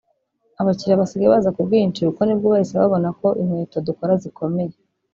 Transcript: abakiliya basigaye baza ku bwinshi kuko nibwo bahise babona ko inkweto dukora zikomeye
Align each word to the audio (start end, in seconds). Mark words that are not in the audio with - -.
abakiliya 0.61 1.01
basigaye 1.01 1.29
baza 1.33 1.53
ku 1.55 1.61
bwinshi 1.67 1.99
kuko 2.07 2.21
nibwo 2.23 2.47
bahise 2.53 2.73
babona 2.81 3.09
ko 3.19 3.27
inkweto 3.41 3.77
dukora 3.87 4.13
zikomeye 4.23 4.73